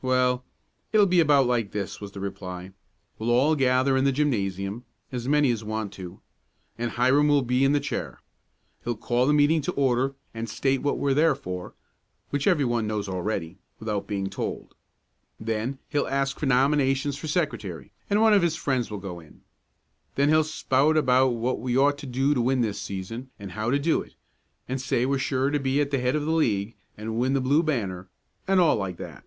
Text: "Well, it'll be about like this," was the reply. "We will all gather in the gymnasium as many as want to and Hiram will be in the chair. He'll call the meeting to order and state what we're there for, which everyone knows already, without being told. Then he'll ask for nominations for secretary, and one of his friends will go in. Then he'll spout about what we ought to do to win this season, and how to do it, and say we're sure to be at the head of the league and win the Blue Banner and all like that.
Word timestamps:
"Well, 0.00 0.44
it'll 0.92 1.06
be 1.06 1.18
about 1.18 1.48
like 1.48 1.72
this," 1.72 2.00
was 2.00 2.12
the 2.12 2.20
reply. 2.20 2.70
"We 3.18 3.26
will 3.26 3.34
all 3.34 3.56
gather 3.56 3.96
in 3.96 4.04
the 4.04 4.12
gymnasium 4.12 4.84
as 5.10 5.26
many 5.26 5.50
as 5.50 5.64
want 5.64 5.92
to 5.94 6.20
and 6.78 6.92
Hiram 6.92 7.26
will 7.26 7.42
be 7.42 7.64
in 7.64 7.72
the 7.72 7.80
chair. 7.80 8.20
He'll 8.84 8.94
call 8.94 9.26
the 9.26 9.32
meeting 9.32 9.60
to 9.62 9.72
order 9.72 10.14
and 10.32 10.48
state 10.48 10.82
what 10.82 10.98
we're 11.00 11.14
there 11.14 11.34
for, 11.34 11.74
which 12.30 12.46
everyone 12.46 12.86
knows 12.86 13.08
already, 13.08 13.58
without 13.80 14.06
being 14.06 14.30
told. 14.30 14.76
Then 15.40 15.80
he'll 15.88 16.06
ask 16.06 16.38
for 16.38 16.46
nominations 16.46 17.16
for 17.16 17.26
secretary, 17.26 17.90
and 18.08 18.20
one 18.22 18.32
of 18.34 18.42
his 18.42 18.54
friends 18.54 18.92
will 18.92 18.98
go 18.98 19.18
in. 19.18 19.40
Then 20.14 20.28
he'll 20.28 20.44
spout 20.44 20.96
about 20.96 21.30
what 21.30 21.58
we 21.58 21.76
ought 21.76 21.98
to 21.98 22.06
do 22.06 22.34
to 22.34 22.40
win 22.40 22.60
this 22.60 22.80
season, 22.80 23.30
and 23.36 23.50
how 23.50 23.68
to 23.72 23.80
do 23.80 24.00
it, 24.02 24.14
and 24.68 24.80
say 24.80 25.04
we're 25.06 25.18
sure 25.18 25.50
to 25.50 25.58
be 25.58 25.80
at 25.80 25.90
the 25.90 25.98
head 25.98 26.14
of 26.14 26.24
the 26.24 26.30
league 26.30 26.76
and 26.96 27.16
win 27.18 27.32
the 27.34 27.40
Blue 27.40 27.64
Banner 27.64 28.08
and 28.46 28.60
all 28.60 28.76
like 28.76 28.98
that. 28.98 29.24